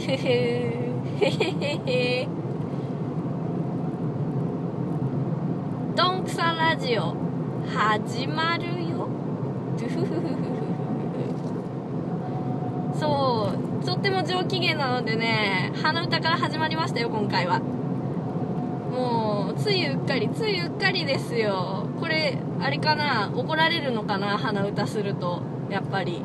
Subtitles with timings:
[0.00, 2.28] へへへへへ
[5.96, 7.14] どんくさラジオ
[7.66, 9.08] 始まるよ
[9.78, 10.58] トゥフフフフフ
[12.98, 13.58] そう
[14.48, 17.60] とっても上機嫌なのでね鼻歌から始まりましたよ今回は。
[17.60, 21.86] もうついうっかりついうっかりですよ。
[22.00, 26.22] これあれかな怒られるのかな鼻歌するとやっぱり。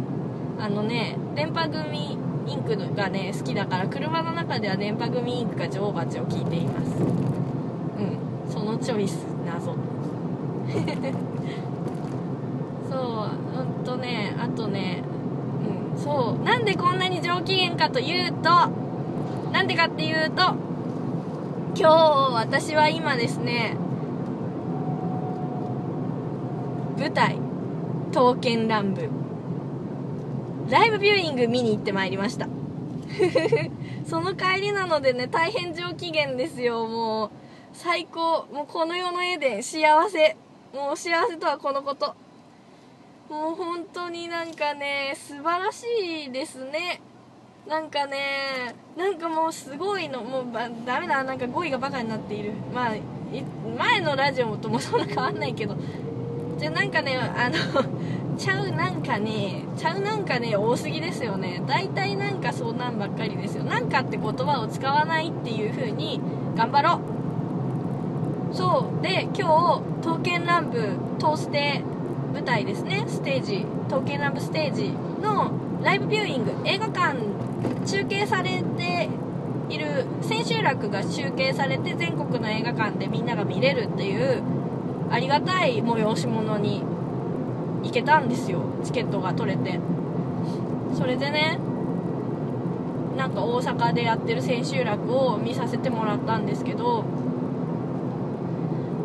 [0.60, 2.18] あのね電波組
[2.48, 6.92] インクがね好きだから車の中では電波組インクが女王蜂を聞いています。
[7.02, 8.18] うん
[8.50, 9.74] そのチョイス謎
[12.90, 15.03] そううんとねあとね
[16.64, 18.50] なんでこんなに上機嫌かというと
[19.52, 20.56] なんでかっていうと
[21.76, 21.84] 今日
[22.36, 23.76] 私は今ですね
[26.98, 27.38] 舞台
[28.16, 29.10] 「刀剣乱舞」
[30.72, 32.48] ライブビューイング見に行ってまいりました。
[34.08, 36.88] その帰りなのでね大変上機嫌ですよ。
[36.88, 37.30] もう
[37.74, 38.48] 最高。
[38.54, 40.38] もうこの世の絵で幸せ。
[40.74, 42.16] もう幸せとはこのこと。
[43.34, 45.88] もう本当になんかね素晴らし
[46.28, 47.02] いですね。
[47.68, 50.22] なんかねなんかもうすごいの。
[50.22, 52.54] もうばダメだなんか語彙がバカになっている。
[52.72, 52.94] まあ
[53.76, 55.76] 前のラジオもともそんな変わんないけど。
[56.60, 61.64] じゃあなんかねあのちゃうなんかねちゃうなんかね多すぎですよね。
[61.66, 63.64] 大体なんかそんなんばっかりですよ。
[63.64, 66.22] なんかって言葉を使わないっていう風に
[66.56, 67.02] 頑張ろ
[68.52, 68.56] う。
[68.56, 69.02] そう。
[69.02, 71.82] で今日「刀剣乱舞トーステ」
[72.34, 73.06] 舞台ですね。
[73.08, 74.92] ステージ「刀剣乱舞ステージ」
[75.22, 75.52] の
[75.84, 77.18] ライブビューイング映画館
[77.86, 79.10] 中継されて
[79.70, 84.42] いる千秋楽が集計されて全国の映画館でみんなが見れるっていう
[85.12, 86.82] ありがたい催し物に
[87.84, 88.60] 行けたんですよ。
[88.84, 89.80] チケットが取れて。
[90.98, 91.60] それでね
[93.18, 97.04] なんか大阪でやってる千秋楽を見させてもらったんですけど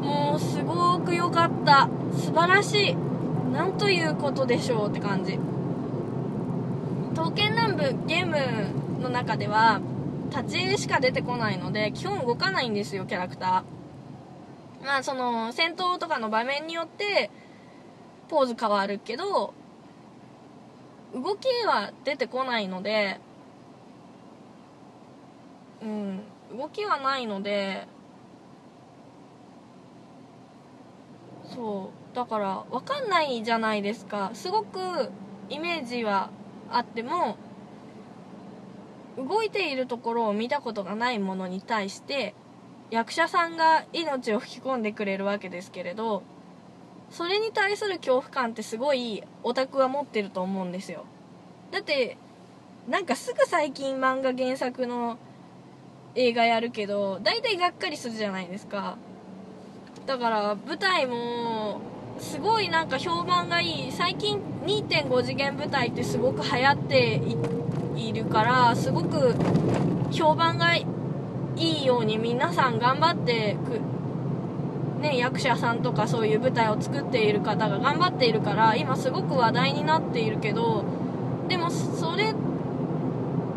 [0.02, 1.88] もうすごく良かった。
[2.16, 3.07] 素晴らしい。
[3.58, 5.36] なんということでしょうって感じ。
[7.16, 9.80] 刀剣乱舞ゲームの中では
[10.30, 14.86] 立ち絵しか出てこないので基本動かないんですよキャラクター。
[14.86, 17.32] まあその戦闘とかの場面によって
[18.28, 19.52] ポーズ変わるけど
[21.12, 23.18] 動きは出てこないので
[25.82, 26.20] うん
[26.56, 27.88] 動きはないので
[31.52, 32.07] そう。
[32.18, 34.32] だから分かんないじゃないですか。
[34.34, 35.12] すごく
[35.48, 36.30] イメージは
[36.68, 37.36] あっても
[39.16, 42.34] 動いているところを見たことがないものに対して
[42.90, 46.24] 役者さんが命を吹き込んでくれるわけですけれど
[47.08, 51.04] それに対する恐怖感ってすごいオタクは持ってると思うんですよ。
[51.70, 52.16] だって
[52.88, 55.18] なんかすぐ最近漫画原作の
[56.16, 58.98] 映画やるけど大体がっかりするじゃないですか。
[60.06, 61.80] だから舞台も
[62.18, 63.92] すごいなんか評判がいい。
[63.92, 67.20] 最近2.5次元舞台ってすごく流行って
[67.96, 69.34] いるからすごく
[70.10, 70.84] 評判がい
[71.56, 73.80] いように皆さん頑張ってく
[75.00, 80.84] ね、役者さんとかそういう舞台を作っている方が頑張っているから今すごく話題になっているけど
[81.48, 82.34] でもそれっ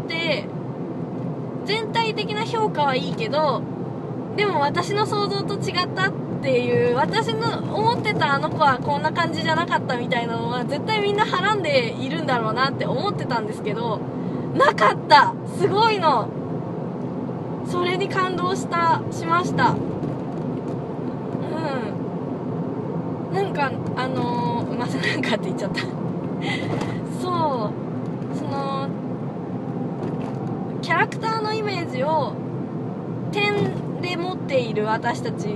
[0.07, 0.45] て
[1.66, 3.63] 全体的な評価はいいけど
[4.35, 6.11] でも私の想像と違った
[6.41, 14.00] ていう私の思ってたあの子はこんな感じじゃなかったみたいなのは絶対みんなはらんでいるんだろうなって思ってたんですけど
[14.56, 15.34] なかった。
[15.57, 16.28] すごいの。
[17.66, 19.69] それに感動したしました。
[19.69, 19.75] う
[23.31, 23.34] ん。
[23.34, 25.81] なんかあのー、またなんかって言っちゃった。
[25.81, 27.72] そう。
[28.38, 28.90] その
[30.81, 32.34] キャラクターのイメージを
[33.31, 35.48] 点で持っている私たち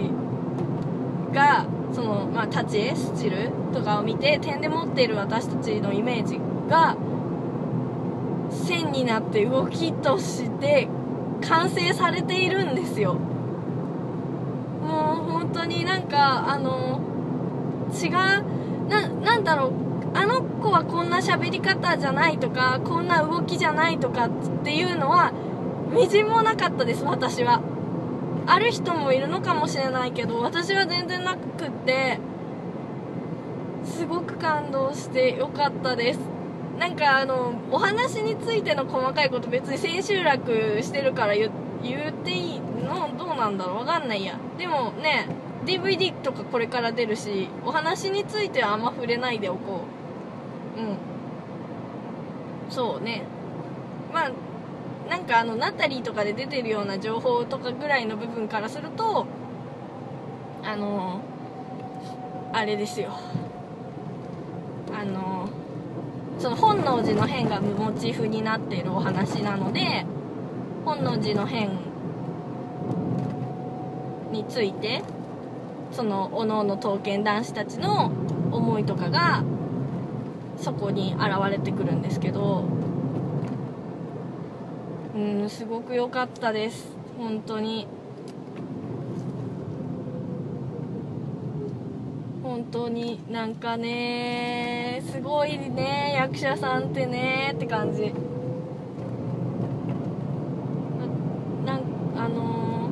[1.36, 6.98] がその、まあ、立ち絵スチルとかを見て点で持っている私たちのイメージが
[8.50, 10.88] 線になって動きとして
[11.48, 13.16] 完成されているんですよ。
[13.16, 17.02] もう本当になんかあの
[17.94, 18.12] 違う
[18.88, 24.30] ななんだろうあの子はこんな喋り方じゃないとかこんな動きじゃないとかっ
[24.64, 25.34] ていうのは
[25.92, 27.75] みじんもなかったです私は。
[28.48, 32.20] ある人もいるのかもしれないけど私は全然なくって
[33.84, 36.20] すごく感動してよかったです。
[36.78, 40.52] なんかあのお話についての細かいこと別に千秋楽
[40.82, 41.50] してるから言
[41.82, 43.16] 言っていいの？
[43.18, 43.78] どうなんだろう？
[43.78, 44.38] わかんないや。
[44.58, 45.28] でもね
[45.66, 49.82] DVD とかこれから出るしお話についてはあんま触れないでおこ
[50.78, 50.80] う。
[50.80, 50.98] うん。
[52.70, 53.24] そうね。
[54.14, 54.32] まあ
[55.10, 59.28] なんかあのナタリーとかで出てるような情報とかぐらいの部分からすると
[60.64, 61.22] あの
[62.54, 63.12] あれですよ。
[64.94, 65.50] あの
[66.40, 70.06] その本能寺の変がモチーフになっているお話なので
[70.86, 71.70] 本能寺の変
[74.32, 75.02] について
[75.92, 78.08] そのおのおの刀剣男子たちの
[78.52, 79.44] 思いとかが
[80.58, 82.66] そこに現れてくるんですけど
[85.16, 86.90] うんすごく良かったです。
[87.18, 87.88] 本当に。
[92.44, 98.14] 本当になんかねすごいね役者さんってねって感じ。
[101.66, 101.82] なん
[102.18, 102.90] あの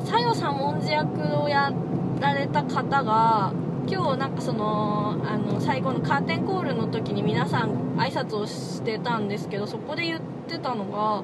[0.00, 1.72] ー、さよ左文字役をや
[2.20, 3.52] られた方が
[3.88, 11.22] 今日なんかそのあの最後のカーテンコールの時に皆さん挨拶をしてたんですけどそこで言ってたのが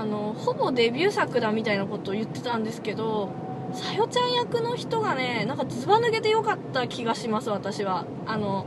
[0.00, 3.30] あのほぼデビュー作だみたいなことを言ってたんですけど
[3.72, 8.04] さよちゃん役の人がねなんかずば抜けてよかった気がします私は。
[8.26, 8.66] あの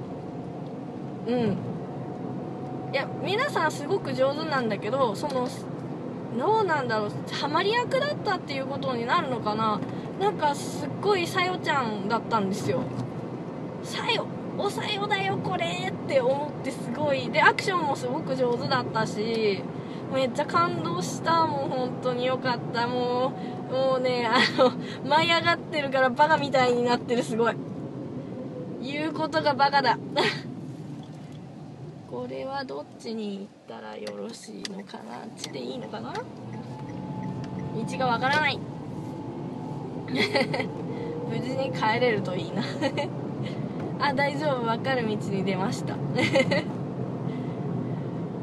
[1.28, 1.58] うん。
[2.92, 5.48] いや皆さんすごく上手なんだけどその
[6.38, 9.80] どうなんだろうハマり役だったっていうことになるのかな。
[10.20, 12.82] なんかすっごいさよちゃんだったんですよ。
[13.84, 14.26] さよ
[14.58, 17.30] おさよだよこれって思ってすごい。
[17.32, 19.64] でアクションもすごく上手だったし
[20.14, 21.48] めっちゃ感動した。
[21.48, 22.88] もう本当によかった。
[22.88, 23.34] も
[23.70, 24.72] うもうねあの
[25.08, 27.56] 舞い上がってるからバカみたいになってるすごい。
[28.82, 29.98] 言うことがバカだ。
[32.12, 35.24] これはどっちに行ったらよろしいのかな。
[35.24, 36.14] あっちでいいのかな。
[36.14, 36.22] 道
[37.98, 38.60] がわからない。
[41.28, 42.62] 無事に帰れるといいな。
[44.06, 45.96] あ大丈夫分かる道に出ました。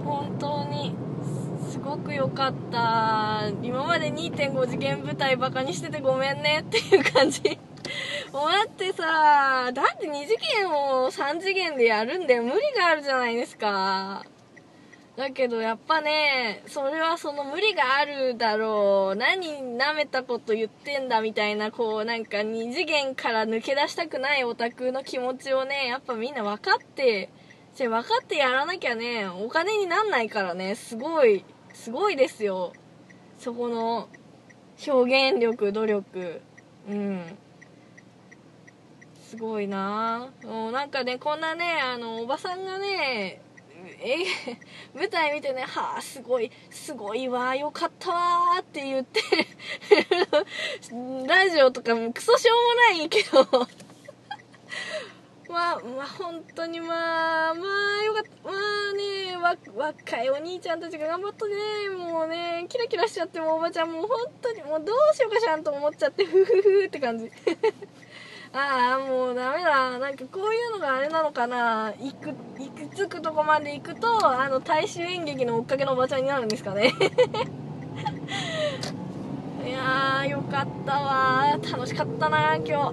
[0.02, 0.96] 本当に
[1.70, 3.42] すごく良かった。
[3.62, 7.42] 今まで2.5次元舞台バカにしててごめんねっていう感じ。
[8.32, 14.24] もうだってさだって2次元を3次元でやるんだよ無理があるじゃないですか。
[15.16, 19.16] だけどやっぱね、それはその無理があるだろう。
[19.16, 27.30] 何舐めたこと言ってんだみたいな、こうなんか2次元から抜け出したくないオタクの気持ちをね、やっぱみんな分かって、
[27.74, 32.72] じゃ分かってやらなきゃね、お金になんないからね、すごい、すごいですよ。
[33.38, 34.08] そこの
[34.86, 36.40] 表現力、努力。
[36.88, 37.38] うん。
[39.30, 43.40] すごいなもうなんかね、こんなね、あの、おばさんがね、
[44.02, 44.25] え
[44.94, 49.20] 舞台見てね、はあ、すごい、すごいわ、よかったわって言って
[51.26, 53.44] ラジオとかもクソしょうもないけど
[55.50, 57.67] まあ、まあ、本当にまあ、ま
[58.00, 58.31] あ、よかった。
[58.50, 61.91] まあね、わ、若いお兄ちゃんたちが頑張ったね。
[61.91, 67.32] もうね、キラキラしちゃって、もうおばちゃんもう本当に、もうどうしようかしらんと思っちゃって、ふふふって感じ。
[68.52, 69.99] ああもうダメだ。
[70.00, 71.94] なんかこういうのがあれなのかな。
[72.00, 76.93] 行く行くつくとこまで行くとあの大衆演劇の追っかけのおばちゃんになるんですかね。
[79.64, 81.59] いやーよかったわ。
[81.73, 82.57] 楽しかったな。
[82.57, 82.92] 今日今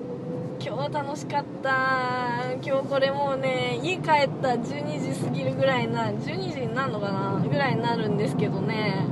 [0.60, 2.54] 日は楽しかった。
[2.62, 7.44] 今日これもうね家帰った12時過ぎるぐらいな12時になるのかな。
[7.50, 9.08] ぐらいになるんですけどね。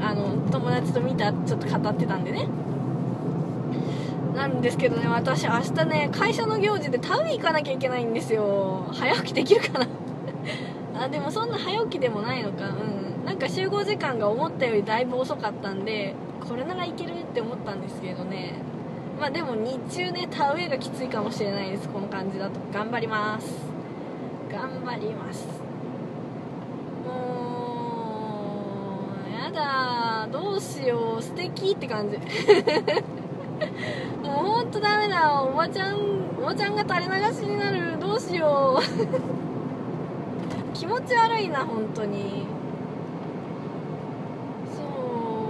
[0.00, 2.48] あの友達と見たちょっと語ってたんでね。
[4.36, 8.86] なんですけどね私明日ね会社の行事で田植え行かなきゃいけないんですよ。
[8.92, 9.86] 早起きできるかな？
[11.04, 12.66] あでもそんな早起きでもないのか。
[12.68, 13.24] うん。
[13.24, 16.14] なんか集合時間が思ったよりだいぶ遅かったんで
[16.48, 18.52] これならいけるって思ったんですけどね。
[19.18, 21.88] まあでも日中ね田植えがきついかもしれないです。
[21.88, 22.60] この感じだと。
[22.72, 23.50] 頑張ります。
[24.52, 25.46] 頑張ります。
[27.04, 27.12] も
[29.26, 31.22] うやだどうしよう。
[31.22, 32.18] 素敵って感じ。
[34.26, 35.96] もうほんとダメだおばちゃん
[36.40, 37.98] おばちゃんが垂れ流しになる。
[38.00, 38.82] どうしよう。
[40.74, 42.46] 気持ち悪いな本当に。
[44.76, 44.86] そう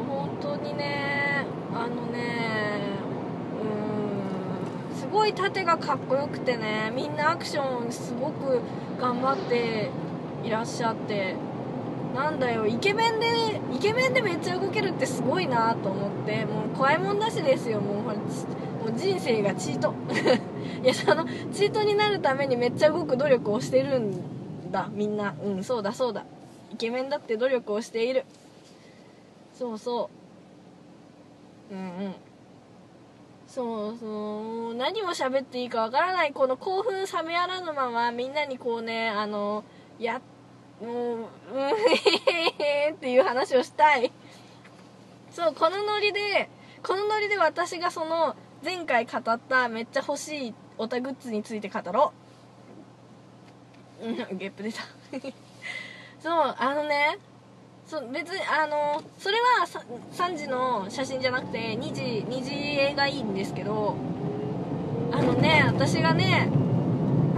[0.09, 1.47] 本当にね。
[1.75, 2.99] あのね
[4.91, 4.97] うん。
[4.97, 8.61] すごい盾がかっこよくてねみんなアクションすごく
[9.01, 9.91] 頑張って
[10.45, 11.35] いらっしゃって。
[12.15, 13.27] なんだよイケメンで
[13.75, 16.47] イケメンでめっちゃ動けるってすごいなと思って。
[16.47, 18.03] もう怖いもんだしですよもう
[18.87, 19.93] もう人生がチート。
[20.85, 24.89] いやそのチートになるためにめっちゃ動く努力をしてるんだ。
[24.93, 25.35] みんな。
[25.43, 26.25] うんそうだそうだ。
[26.73, 28.25] イケメンだって努力をしている。
[29.55, 30.09] そうそ
[31.73, 31.75] う。
[31.75, 32.15] うんうん。
[33.49, 34.07] そうそ
[34.71, 34.75] う。
[34.75, 36.33] 何を喋っていいかわからない。
[36.33, 39.65] この興奮冷めやらぬままみんなにこうねあの
[39.99, 40.21] や
[40.81, 41.19] もう
[41.53, 44.13] うんへへっていう話をしたい。
[45.33, 46.49] そうこのノリで
[46.85, 52.13] このノリで私がその前回語っためっちゃ欲しいオタグッズについて語ろ
[54.03, 54.35] う。
[54.35, 54.83] ゲップ出た。
[56.19, 57.17] そうあのね
[57.87, 59.65] そ別にあのそれは
[60.13, 63.95] 3時の写真じゃなくて2時2時映がいいんですけど
[65.13, 66.51] あのね私がね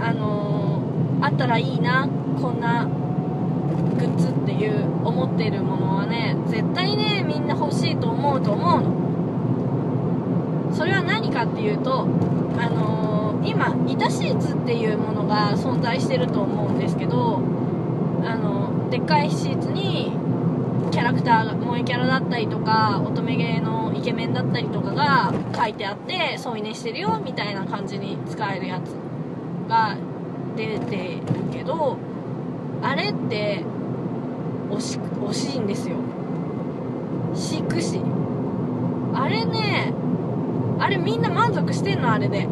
[0.01, 0.81] あの
[1.21, 2.09] あったらいいな
[2.41, 9.08] こんなグッズっていう思ってるものはね絶対ねみんな欲しいと思うと思うの。
[10.73, 12.01] それは何かっていうと
[12.57, 17.41] あのー、今イタシーツっていうものが存在してると思うんですけど
[18.23, 20.11] あのでっかいシーツに
[20.91, 28.89] キャラクターが萌えキャラだったりとか乙女芸のイケメンだったりとかが書いてあって添い寝してるよみたいな感じに使えるやつ
[29.69, 29.95] が
[30.55, 31.97] 出てるけど
[32.81, 33.63] あれって
[34.69, 35.97] 惜し惜しいんですよ。
[37.33, 38.01] 飼育士
[39.13, 39.93] あれね
[40.79, 42.45] あれみんな満足してんのあれで。
[42.45, 42.47] う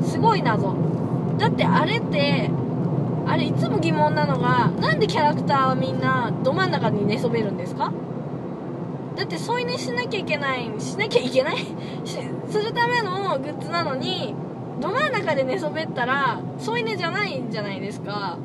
[0.00, 0.02] ん。
[0.02, 0.74] すごい謎。
[1.38, 2.50] だってあれって
[3.26, 7.92] あれいつも疑問なのがなんでキャラクターはみんなど真ん中に寝そべるんですか？
[9.16, 11.56] だって添い寝しなきゃいけないしなきゃいけない？
[12.06, 14.34] するためのグッズなのに
[14.80, 18.38] ど真ん中で寝そべったら添い寝じゃないんじゃないですか。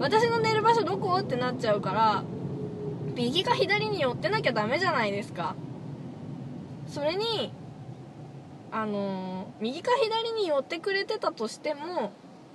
[0.00, 1.18] 私の寝る場所どこ？
[1.20, 2.22] ってなっちゃうから
[3.14, 5.54] 右か左に寄ってなきゃダメじゃないですか。
[6.88, 7.52] それに
[8.70, 12.12] あのー、右か左に寄ってくれてたとしても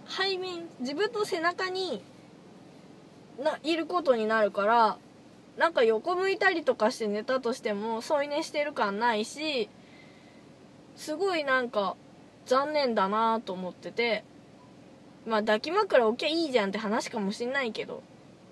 [0.08, 2.04] 背面自分の背中に
[3.42, 4.98] ないることになるから
[5.58, 9.70] なんか横向いたりとかして寝たとしても添い寝してる感ないし
[10.96, 11.96] すごいなんか
[12.46, 14.24] 残念だなと思ってて
[15.26, 18.04] まあ抱き枕置きゃいいじゃんって話かもしんないけど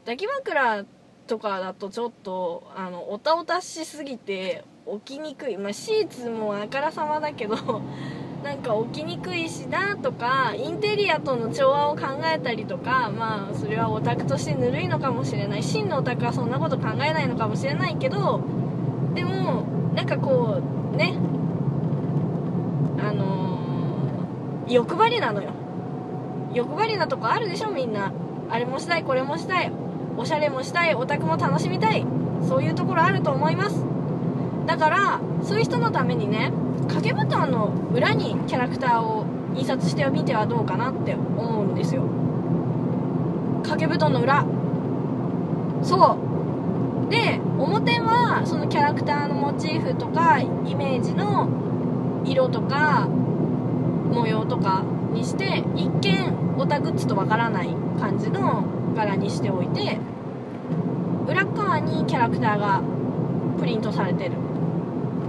[0.02, 0.86] 抱き枕
[1.28, 5.58] とかだとちょっとあのおたおたしすぎて起きにくい。
[5.58, 7.56] まあシーツもあからさまだけど
[8.44, 12.02] なんか起きにくいしなとかインテリアとの調和を考
[12.34, 15.64] えたりとかまあそれはオタクとしてぬるいのかもしれない。
[15.64, 18.42] 真のオタクはそんなこと考えないのかもしれないけど
[19.14, 19.64] でも
[19.96, 20.58] なんかこ
[20.94, 21.14] うね
[23.00, 25.50] あのー、欲張りなのよ。
[26.54, 28.12] 欲張りなとこあるでしょみんな。
[28.50, 29.72] あれもしたいこれもしたい
[30.18, 32.06] おしゃれもしたいオタクも楽しみたい。
[32.42, 33.91] そういうところあると思います。
[34.72, 36.54] だからそういう人のためにね
[36.88, 42.04] 掛け布団の裏にキャラクターを印刷してみてはどうかなって思うんですよ。
[43.63, 44.46] 掛け布団の裏。
[45.84, 46.18] そ
[47.06, 47.12] う。
[47.12, 51.50] で表はそのキャラクターのモチーフとかイメージの
[52.24, 58.63] 色とか模様とかにして一見オタグッズとわからない感じの
[58.96, 60.00] 柄にしておいて
[61.28, 62.82] 裏側にキャラクターが
[63.60, 64.41] プリントされてる。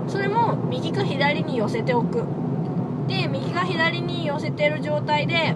[0.08, 2.24] それも右か左に寄せておく。
[3.08, 5.54] で右か左に寄せてる状態で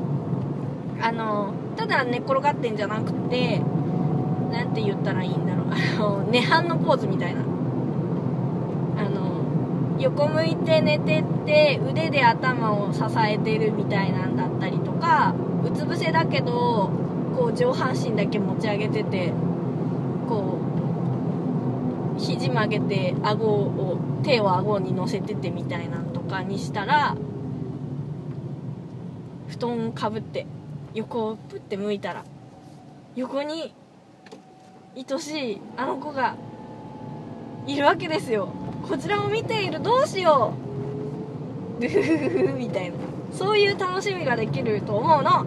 [1.01, 3.61] あのただ寝っ転がってんじゃなくて
[4.51, 5.67] 何て言ったらいいんだろう。
[5.71, 7.43] あの涅槃のポーズみたいな。
[8.99, 15.35] あの横向いて寝てって腕で頭を支えてるみたいなんだったりとか
[15.65, 16.91] うつ伏せだけど
[17.37, 19.33] こう上半身だけ持ち上げてて
[20.29, 20.59] こ
[22.17, 27.17] う肘曲げて顎を手を顎に乗せててみたいなんとかにしたら
[29.49, 30.47] 布団をかぶって
[30.95, 32.25] 横をプッて向いたら
[33.15, 33.73] 横に
[34.97, 36.35] 愛しいあの子が
[37.69, 38.49] いるわけですよ。
[38.89, 40.55] こちらを見ているどうしよ
[41.79, 41.83] う。
[41.83, 42.97] ルフフフみたいな。
[43.33, 45.45] そういう楽しみができると思うの。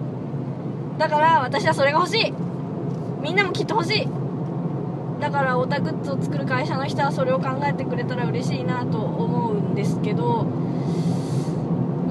[0.98, 2.34] だから私はそれが欲しい。
[3.22, 4.19] みんなもきっと欲しい。
[5.20, 10.46] だからオタグッズを作る会社の人はそれを考えてくれたら嬉しいなと思うんですけどう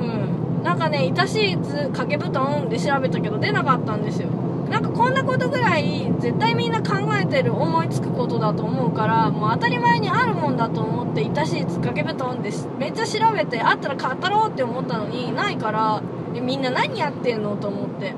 [0.02, 0.62] ん。
[0.62, 4.28] なんかね「いたシーツ掛け布団」で調べたけど出なかったんですよ。
[4.70, 16.02] なんかこんなことぐらい絶対みんな考えてる思いつくことだと思うからもう当たり前にあるもんだと思って「いたシーツ掛け布団」でめっちゃ調べてあったら買ったろうって思ったのにないから
[16.42, 18.12] みんな何やってんのと思って。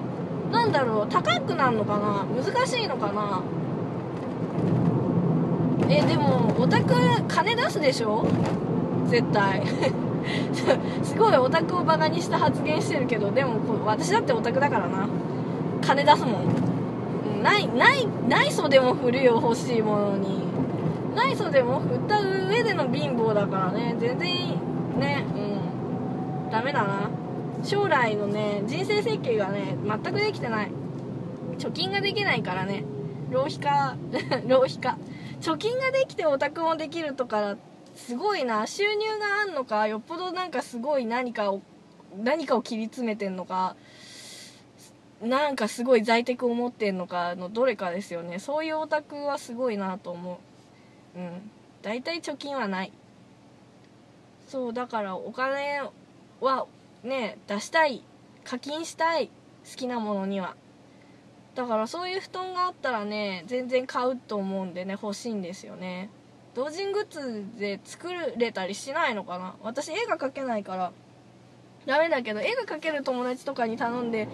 [0.50, 2.24] なんだろう高くなるのかな？
[2.26, 3.40] 難しいのかな？
[5.90, 6.94] えでもオタク
[7.28, 8.24] 金出すでしょ？
[9.08, 9.62] 絶対。
[11.02, 15.08] すごいオタクをバカにした発言してるけどでも私だってオタクだからな。
[15.80, 17.42] 金出すもん。
[17.42, 20.40] ないないない袖も振るよ欲しいものに。
[21.16, 23.96] ない袖も振った上での貧乏だからね。
[23.98, 24.56] 全然いい。
[24.98, 25.24] ね。
[25.34, 26.50] うん。
[26.50, 27.10] ダメだな。
[27.64, 30.70] 将来のね人生設計がね全くできてない。
[31.58, 32.84] 貯金ができないからね。
[33.30, 33.96] 浪費家。
[34.46, 34.96] 浪費家。
[35.40, 37.56] 貯金ができてオタクもできるとか
[37.96, 38.66] すごいな。
[38.66, 41.62] 収入があんのかよっぽどなんかすごい何かを
[42.22, 43.76] 何かを切り詰めてんのか
[45.22, 48.38] なんかすごい在宅を持ってんのかのどれかですよね。
[48.38, 50.40] そういうオタクはすごいなと思
[51.14, 51.18] う。
[51.18, 51.50] うん。
[51.82, 52.92] 大体貯金はない。
[54.48, 55.82] そうだからお金
[56.40, 56.66] は
[57.02, 58.02] ね出したい。
[58.44, 59.30] 課金したい。
[59.70, 60.56] 好きなものには。
[61.60, 66.08] だからそういう布団があったらね全然買うと思うんでね欲しいんですよね。
[66.54, 69.56] 同人グッズで作れたりしないのかな。
[69.62, 70.90] 私絵が描けないから
[71.84, 74.26] ダメだけど絵が描ける友達とかに頼んで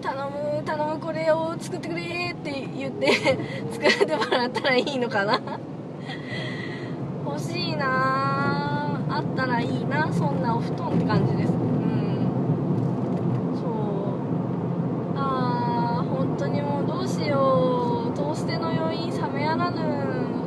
[0.00, 3.12] 頼む頼むこれを作ってくれって言って
[3.72, 5.38] 作ってもらったらいいのかな。
[7.26, 11.69] 欲しいなあったらいいなそんなお布団って感じです。
[17.00, 19.78] どうしよトーステの余韻冷めやらぬ。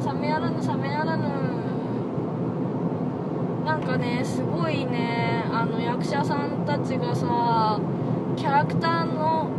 [0.06, 1.24] 冷めやらぬ冷めやらぬ。
[3.66, 5.46] なんかねすごいね。
[5.52, 7.80] あの役者さんたちがさ
[8.38, 9.50] キャラクターの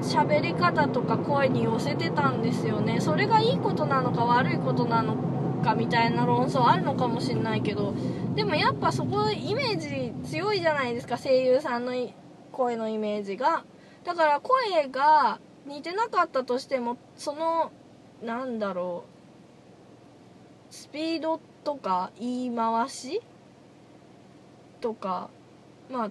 [0.00, 3.00] 喋り方とか声に寄せてたんですよね。
[3.00, 5.16] それがいいことなのか悪いことなの
[5.64, 7.94] かみたいな論争あるのかもしんないけど。
[8.36, 11.18] でもやっぱそこイメージ強いじゃないですか。
[11.18, 11.92] 声優さんの
[12.52, 13.64] 声のイメージが。
[14.04, 17.70] だから声が似てなかったとしてもその
[18.24, 19.04] なんだろ
[20.68, 23.22] うスピードとか言い回し
[24.80, 25.30] とか
[25.88, 26.10] まあ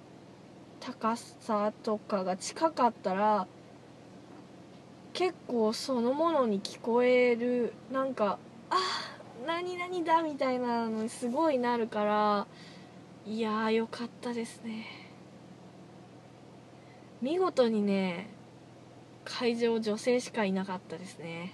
[0.80, 3.48] 高さとかが近かったら
[5.12, 8.40] 結構そのものに聞こえるなんか
[8.70, 8.78] あ
[9.46, 12.48] 何々だみたいなのにすごいなるから
[13.26, 14.86] いやーよかったですね。
[17.22, 18.39] 見事にね
[19.30, 21.54] 会場女性しかいなかったですね。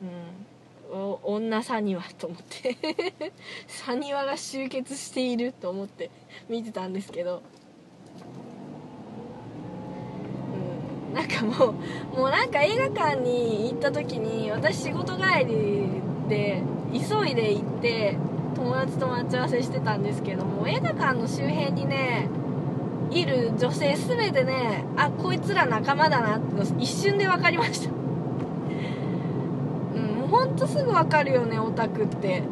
[0.00, 0.04] う
[0.94, 0.96] ん。
[0.96, 2.76] お女サニワと思って。
[3.66, 6.10] サニワが集結していると思って
[6.48, 7.42] 見てたんですけど。
[11.08, 11.14] うん。
[11.14, 11.74] なんかも
[12.14, 15.88] うもうなんか映画館に行った時に私仕事帰り
[16.28, 18.16] で急いで行って
[18.54, 22.28] 友達と待ち合わせしてたんですけども映画館の周辺にね
[23.12, 27.90] いる女性全てねあこいつら仲間だなって一瞬で分かりました。
[27.90, 27.92] う
[29.98, 32.42] んもうほんとすぐ分かるよねオタクって。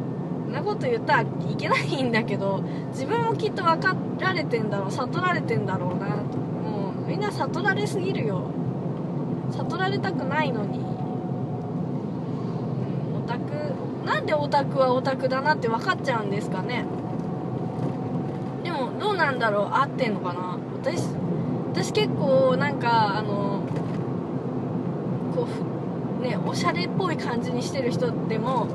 [0.51, 1.25] そんなこと言ったらい
[1.57, 6.07] けないんだけど自分もきっと分かられてんだろう悟られてんだろうな。
[6.07, 8.51] もうみんな悟られすぎるよ。
[9.51, 10.85] 悟られたくないのに、うん、
[13.23, 13.73] オタク
[14.05, 16.83] なんでオタクはオタクだなって分かっちゃうんですかね。
[19.01, 20.57] どうなんだろう合ってんのかな？
[20.81, 21.03] 私
[21.73, 23.63] 私結構なんかあの
[25.35, 25.47] こ
[26.19, 28.67] うねおしゃれっぽい感じにしてる人でも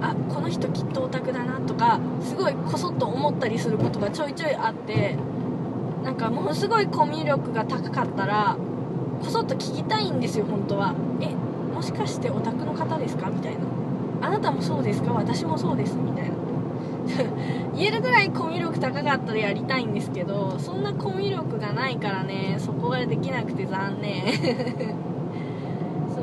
[0.00, 5.16] あこの人きっとオタクだなとかすごいこそっと思ったりすることがちょいちょいあって
[6.04, 8.56] なんかものすごいコミュ力が高かったら
[9.20, 10.94] こそっと聞きたいんですよ本当は。
[11.20, 11.34] え
[11.74, 13.30] もしかしてオタクの方ですか？
[13.30, 13.60] みたいな。
[14.20, 15.12] あなたもそうですか？
[15.12, 15.96] 私もそうです。
[15.96, 16.34] みたいな。
[17.74, 24.26] 言えるぐらいコミュ力高かったらやりたいんですけどそんなコミュ力がないからねそこができなくて残念。
[26.14, 26.22] そう。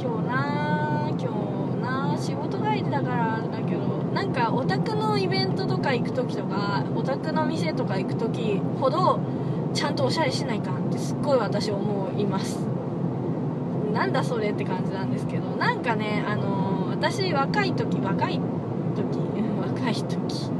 [0.00, 3.80] 今日な今日な仕事帰りだからだけど
[4.14, 9.20] なんかオタクのイベントとか行く時とかオタクの店とか行く時ほど
[9.74, 12.58] ちゃんとおしゃれしないかってすっごい私思います。
[13.92, 18.40] なんだそれって感じなんですけどなんかねあの私若い時若い
[18.94, 19.26] 時
[19.90, 20.50] い時。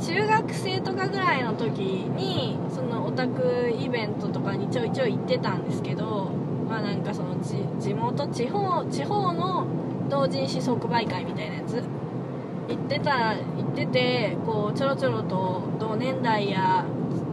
[0.00, 6.30] 中学生とかぐらいの時にそのオタクイベントとかにちょいちょい行ってたんですけど
[6.68, 9.64] まあなんかその地元地方地方の
[10.10, 11.82] 同人誌即売会みたいなやつ。
[12.68, 16.84] 行ってた行っててこうちょろちょろと同年代や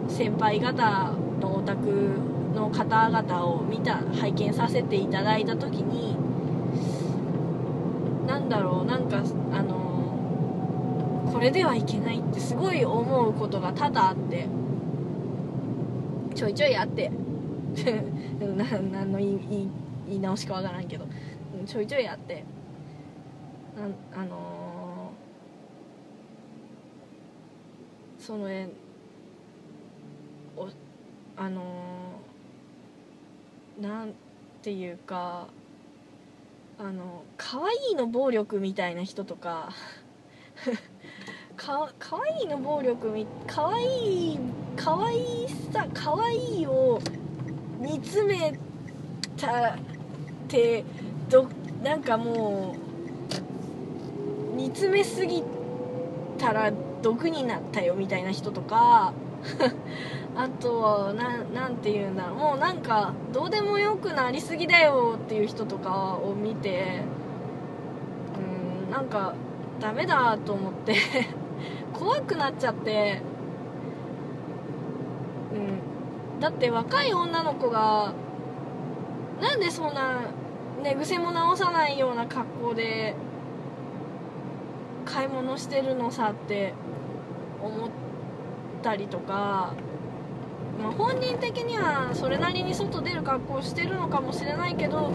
[0.07, 2.13] 先輩方のオタク
[2.53, 6.17] の方々を見た拝見させていただいた時に
[8.27, 9.17] 何だろうなんか
[9.51, 9.78] あの
[11.31, 14.47] これではいけないってすごい思うことが多々あって。
[16.35, 17.11] ちょいちょいあって。
[18.91, 19.69] 何の言い
[20.07, 21.05] 言い直しかわからんけど。
[21.65, 22.43] ちょいちょいあって。
[24.15, 25.11] あの
[28.17, 28.67] そのえ
[30.57, 30.67] お
[31.37, 34.13] あのーなん
[34.61, 35.47] ていうか
[36.77, 39.69] あの可愛いの暴力みたいな人とか。
[41.55, 44.39] か可愛いの暴力み可愛い
[44.75, 46.99] 可愛いさ可愛いいを
[47.79, 48.57] 煮詰め
[49.37, 49.77] たっ
[50.47, 50.83] て
[51.29, 51.47] ど
[51.83, 55.43] なんかもう煮詰めすぎ
[56.37, 59.13] たら毒になったよみたいな人とか。
[60.35, 62.35] あとはななんて言うんだろう。
[62.35, 67.01] もうなんかどうでもよくなりすぎだよっていう人とかを見て
[68.37, 69.33] うんなんか
[69.79, 70.95] ダメだと思って。
[71.93, 73.21] 怖くなっちゃって。
[75.53, 76.39] うん。
[76.39, 78.13] だって若い女の子が
[79.41, 80.21] なんでそんな
[80.83, 83.15] 寝癖も直さないような格好で
[85.05, 86.73] 買い物してるのさって
[87.61, 87.89] 思っ
[88.81, 89.73] たりとか、
[90.81, 95.11] まあ、本人的にはそれなりに外出る格好をしてるのかもしれないけど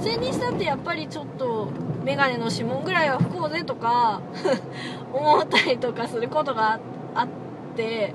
[0.00, 1.70] それにしたってやっぱりちょっと
[2.04, 4.20] 眼鏡の指紋ぐらいは拭こうぜとか
[5.12, 6.78] 思ったりとかすることが
[7.14, 7.28] あっ
[7.76, 8.14] て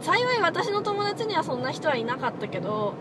[0.00, 2.94] 幸い私の友達にはそんな人はいなかったけど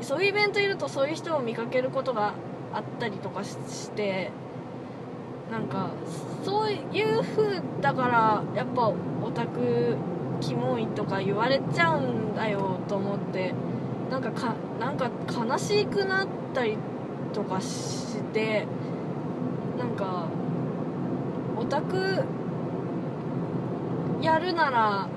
[0.00, 2.32] そういうイベントいるとそういう人を見かけることが
[2.72, 4.30] あったりとかして
[5.50, 5.90] なんか
[6.44, 9.96] そういう風だからやっぱオタク
[10.40, 13.54] キモいとか言われちゃうんだよと思って
[14.10, 16.76] なんかかなんか悲しくなったり
[17.32, 18.66] とかして
[19.78, 20.26] なんか
[21.56, 22.24] オタク
[24.20, 25.08] やるなら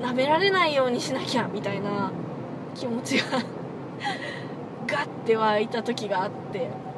[0.00, 2.10] 舐められないようにしなきゃみたいな
[2.74, 3.24] 気持ちが
[4.86, 6.89] ガッて湧いた時があって。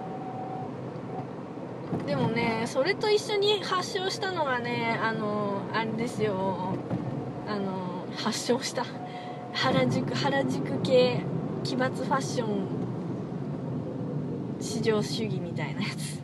[2.06, 6.74] でもねそれと一緒に発症したのがねあのあれですよ。
[7.46, 8.84] あの発症した。
[9.52, 11.20] 原宿原宿系
[11.64, 12.82] 奇抜ファッション。
[14.60, 16.20] 至上主義みたいなやつ。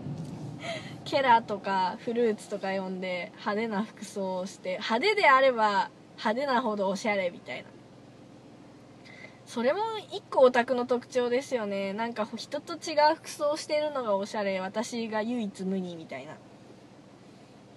[1.04, 7.77] ケラとかフルーツとか呼んで派手な服装をして派手であれば派手なほどおしゃれみたいな。
[9.48, 9.80] それも
[10.12, 11.94] 一個オタクの特徴ですよね。
[11.94, 14.60] なんか人と違う服装してるのがおしゃれ。
[14.60, 16.36] 私が唯一無二みたいな。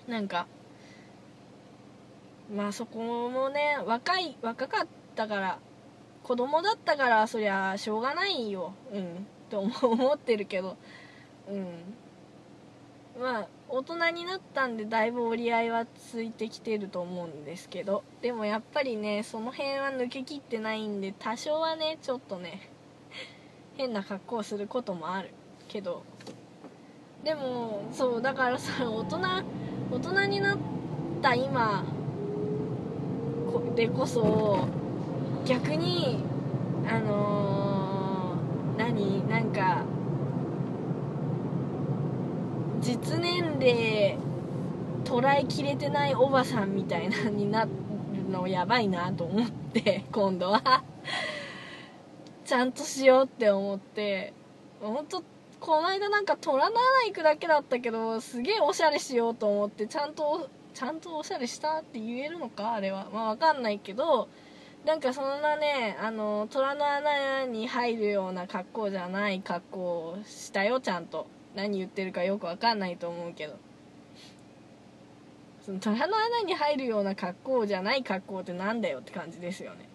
[0.05, 0.47] なんか
[2.53, 5.59] まあそこもね若い若かったから
[6.23, 8.73] 子供だったからそりゃしょうがないよ。
[8.93, 9.25] うん。
[9.49, 10.75] と思ってるけど。
[11.47, 11.95] うん。
[13.17, 22.69] まあ大人になったんでだいぶ折り合いはついてきてると思うんですけどでもやっぱりねその辺は抜けきってないんで多少はねちょっとね
[23.77, 25.29] 変な格好をすることもある
[25.67, 26.03] けど。
[27.23, 29.19] でもそうだからさ大人
[29.91, 30.57] 大人になっ
[31.21, 31.83] た今
[33.75, 34.67] でこそ
[35.45, 36.23] 逆に
[36.87, 39.83] あのー、何なんか
[42.81, 44.17] 実年齢
[45.03, 47.69] 捉えきれてないおばさんみたいなになる
[48.29, 50.83] のやばいなと思って 今度は。
[52.43, 54.33] ちゃんとしようって思って。
[54.81, 55.23] 本当
[55.59, 63.07] この間なんか虎の穴行くだけだったけどすげえおしゃれしようと思ってちゃんとちゃんとおしゃれしたって言えるのかあれは。
[63.13, 64.27] まあわかんないけど
[64.85, 71.27] なんかそんなねあの虎の穴に入るような格好じゃない格好をしたよちゃんと。
[71.55, 73.55] 何言ってるかよくわかんないと思うけど。
[75.61, 79.87] その虎の穴に入るような格好じゃない格好ってなんだよって感じですよね。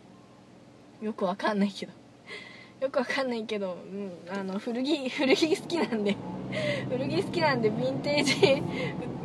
[1.03, 1.93] よくわかんないけど。
[2.81, 6.17] よくわかんないけど、うん、あの古着 古着好きなんで。
[6.89, 8.63] 古着好きなんでヴィンテージヴ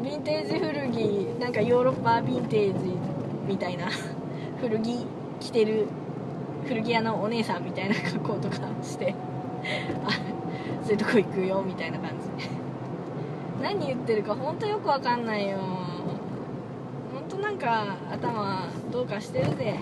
[0.04, 2.96] ィンテージ古着なんかヨーロッパヴィンテージ
[3.48, 3.88] みたいな。
[4.60, 5.06] 古着
[5.40, 5.88] 着てる
[6.66, 9.14] 古着屋のお姉さんみたいな格好とかして。
[10.06, 10.31] あ
[10.92, 12.28] そういとこ行くよみたいな感じ。
[13.64, 15.58] 何言ってるか本当よくわかんないよ。
[15.58, 19.80] 本当なんか頭どうかしてるぜ。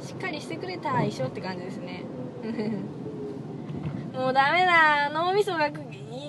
[0.00, 2.02] しっかりしてくれた一緒って感じですね。
[4.12, 5.08] もうダメだ。
[5.14, 5.72] 脳みそがい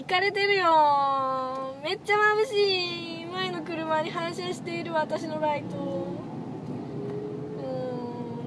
[0.05, 1.75] かれてるよ。
[1.83, 3.25] めっちゃ眩しい。
[3.25, 5.75] 前の車に反射している私のライト。
[5.75, 5.79] う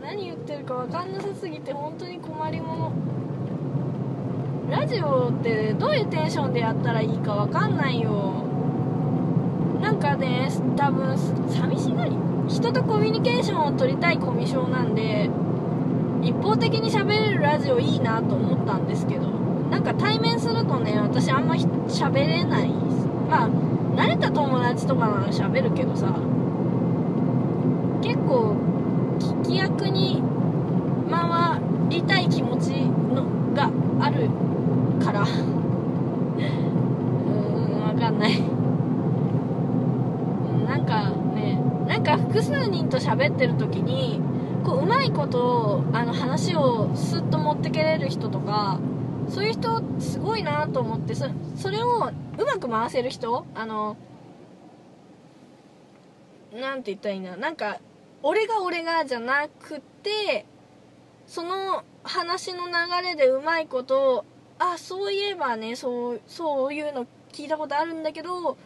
[0.01, 2.93] ん何言ってるか分かんなさすぎて本当に困りもの。
[4.71, 8.45] ラジオってどういうテンションでやったらいいか分かんないよ。
[9.81, 12.13] なんかね多分寂しがり。
[12.49, 15.31] 人とコミュニケーションを取りたいコミュ障なんで
[16.23, 19.29] 一方的に喋れるラジオいいなと思ったんですけど
[19.71, 23.49] なんか対面するとね私あんま喋れないまあ
[23.95, 26.07] 慣れた友達とかなら喋るけどさ
[28.03, 28.57] 結構
[29.21, 30.21] 聞き役に
[31.09, 34.29] 回りたい気持ちのがある
[35.11, 35.23] から。
[35.23, 35.31] うん
[37.83, 38.41] わかんない。
[40.67, 44.21] なんかねなんか複数人と喋ってる時に
[44.65, 48.79] こううまいことあの話をスッと持ってけれる人とか
[49.29, 51.27] そういう人すごいなと思ってそ
[51.71, 53.97] れをうまく回せる人あの
[56.55, 57.81] なんて言ったらいいんだなんか
[58.23, 60.47] 俺が俺がじゃなくて
[61.27, 64.25] その話の流れでうまいこと
[64.61, 68.57] あそういえばねそうそういうの聞いたことあるんだけど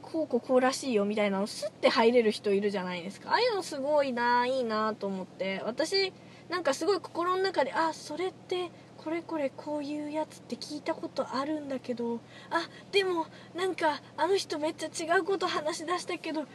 [0.00, 3.30] こうこうこうらしいよみたいなのスッて入れる人いるじゃないですか。
[3.30, 5.60] ああいうのすごいないいなと思って。
[5.64, 6.12] 私
[6.48, 12.20] なんかすごい心の中であそれってこれこれこういうやつって聞いたことあるんだけど
[12.50, 16.46] あでもなんかあの人めっちゃ違うこと話し出したけどあ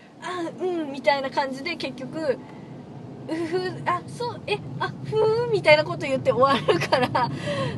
[0.60, 2.38] うんみたいな感じで結局
[3.36, 7.10] ふあそうえあふーみたいなこと言って終わるから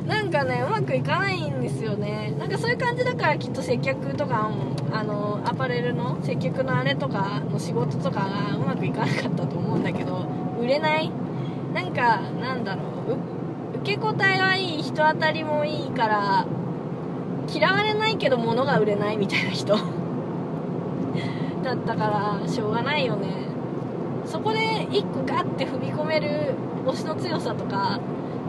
[0.06, 2.34] なんかねうまくいかないんですよね。
[2.38, 4.50] なんかそういう感じだからきっと接客とか
[4.92, 10.24] あのアパレルの接客のあれとかの仕事とかがうまくいかなかったと思うんだけど
[10.60, 11.10] 売れない？
[11.74, 12.80] なんかなんだろ
[13.14, 13.78] う。
[13.82, 16.46] 受け答えはいい人当たりもいいから
[17.52, 19.76] 嫌われないけど物が売れないみたいな人。
[21.64, 23.28] だったからしょうがないよね。
[24.32, 26.54] そこで一個ガッて踏み込める
[26.86, 28.00] 推しの強さとか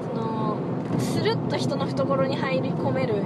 [0.02, 0.58] その
[0.98, 3.18] スルッと人の懐に入り込める、う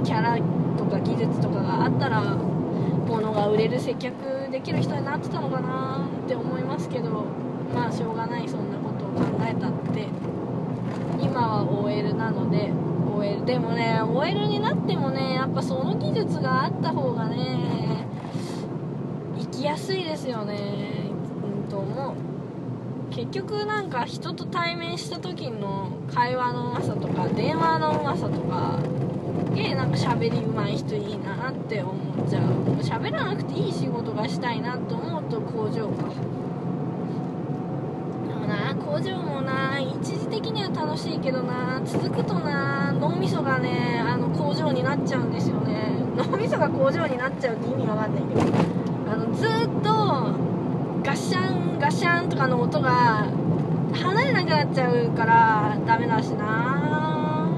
[0.00, 0.36] ん、キャラ
[0.76, 7.24] とか技術とかがあったら物が売れる接客できる人になってたのかなって思いますけど
[7.72, 10.08] まあしょうがないそんなことを考えたって
[11.22, 12.72] 今は OL なので
[13.16, 17.77] OL でもね OL になってもねやっぱその技術があった方がね
[19.58, 20.54] きやすいですよね。
[21.42, 22.14] うんと思う
[23.10, 28.78] 結局なんか人と対面した時の会話のうまさとか電話のうまさとか
[29.54, 31.92] げなんか喋りうまい人いいなって思
[32.24, 32.42] っちゃう。
[32.80, 36.04] 喋らなくていい仕事がしたいなと思うと工場か。
[38.28, 45.90] でもな工場もな一時的には楽しいけどな続くとな脳みそがねあの工場になっちゃうんですよね。
[46.16, 48.47] 脳みそが工場になっちゃうって意味わかんないけど。
[49.38, 49.48] ずっ
[49.82, 50.34] と
[51.02, 53.26] ガシャンガシャンとかの音が
[53.92, 57.48] 離れなくなっちゃうからダメだしな。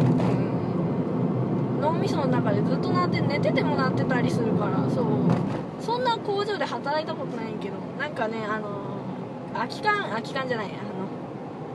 [0.00, 1.80] うん。
[1.80, 5.04] 脳みその中でずっと鳴って寝てても鳴ってたりするからそう。
[5.80, 8.68] そんな工場で働いたことないけどなんかねあの
[9.54, 11.08] 空き缶空き缶じゃないあの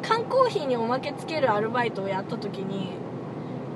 [0.01, 2.91] 缶コーヒーにおまけつけるアルバイトをやった時に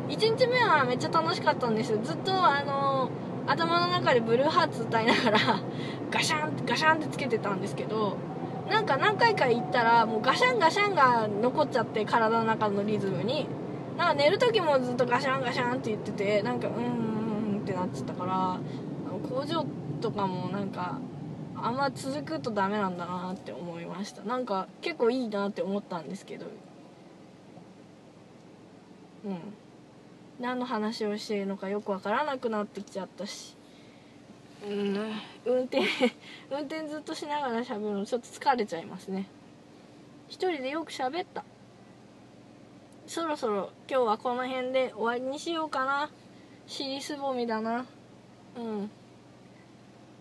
[0.08, 2.00] 1日目はめっちゃ楽しかったんですよ。
[2.04, 3.10] ずっとあの
[3.46, 5.40] 頭の中でブルーハーツ歌いながら
[6.12, 8.18] ガシャンガシャンってつけてたんですけど
[8.70, 13.48] なんか何回か行ったらもうガシャンガシャンが残っちゃって体の中のリズムに。
[13.98, 18.60] なんか寝る時もずっとガシャンガシャンって言っててなんかうーんってなっちゃったから
[19.28, 19.66] 工場
[20.00, 21.00] とかもなんか
[21.56, 24.22] あんま続くとダメなんだなって思いました。
[24.22, 26.46] なんか結構いいなって思ったんですけど。
[29.26, 29.40] うん。
[30.40, 33.56] 何の話をしているのかよくわからなくなってきちゃったし。
[34.66, 35.12] うん
[35.46, 35.82] 運転
[36.50, 39.28] 運転ずっとしながら喋るのちょっと疲れちゃいますね。
[40.28, 41.44] 一人でよく喋った。
[43.06, 46.10] そろそろ今日はこの辺で終わりにしようかな。
[46.66, 47.86] 尻すぼみだな。
[48.58, 48.92] うん。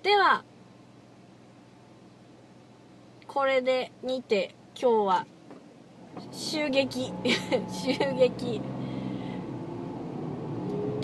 [0.03, 0.45] では
[3.27, 5.27] これでにて今日は
[6.31, 7.13] 襲撃。
[7.69, 8.61] 襲撃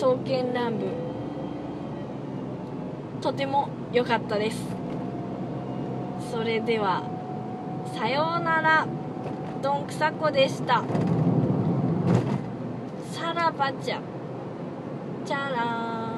[0.03, 0.81] 刀剣乱舞。
[3.21, 4.61] とても良かったです。
[6.29, 7.03] それでは
[7.97, 8.85] さようなら。
[9.61, 10.83] どんくさこでした。
[13.13, 14.01] さらばちゃ
[15.23, 16.12] じゃらーン。